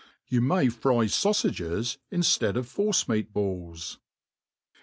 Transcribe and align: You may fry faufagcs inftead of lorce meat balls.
You 0.27 0.41
may 0.41 0.67
fry 0.69 1.05
faufagcs 1.05 1.97
inftead 2.11 2.55
of 2.55 2.65
lorce 2.75 3.07
meat 3.07 3.31
balls. 3.31 3.99